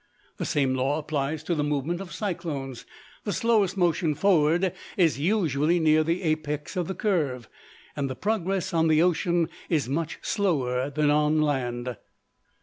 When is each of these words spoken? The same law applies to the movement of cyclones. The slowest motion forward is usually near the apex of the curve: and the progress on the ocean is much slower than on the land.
The 0.37 0.45
same 0.45 0.73
law 0.73 0.97
applies 0.97 1.43
to 1.43 1.53
the 1.53 1.63
movement 1.63 2.01
of 2.01 2.11
cyclones. 2.11 2.87
The 3.23 3.31
slowest 3.31 3.77
motion 3.77 4.15
forward 4.15 4.73
is 4.97 5.19
usually 5.19 5.79
near 5.79 6.03
the 6.03 6.23
apex 6.23 6.75
of 6.75 6.87
the 6.87 6.95
curve: 6.95 7.47
and 7.95 8.09
the 8.09 8.15
progress 8.15 8.73
on 8.73 8.87
the 8.87 9.03
ocean 9.03 9.47
is 9.69 9.87
much 9.87 10.17
slower 10.23 10.89
than 10.89 11.11
on 11.11 11.37
the 11.37 11.45
land. 11.45 11.97